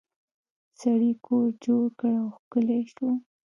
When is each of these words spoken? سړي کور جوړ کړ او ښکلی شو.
سړي 0.79 1.11
کور 1.25 1.45
جوړ 1.63 1.83
کړ 1.99 2.11
او 2.23 2.27
ښکلی 2.37 2.81
شو. 2.93 3.09